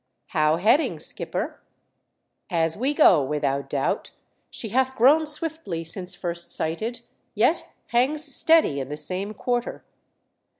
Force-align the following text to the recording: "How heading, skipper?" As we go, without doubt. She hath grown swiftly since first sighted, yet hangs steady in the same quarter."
"How 0.39 0.57
heading, 0.57 0.99
skipper?" 0.99 1.61
As 2.63 2.75
we 2.75 2.91
go, 2.91 3.21
without 3.23 3.69
doubt. 3.69 4.09
She 4.49 4.69
hath 4.69 4.95
grown 4.95 5.27
swiftly 5.27 5.83
since 5.83 6.15
first 6.15 6.49
sighted, 6.49 7.01
yet 7.35 7.69
hangs 7.89 8.23
steady 8.23 8.79
in 8.79 8.89
the 8.89 8.97
same 8.97 9.35
quarter." 9.35 9.83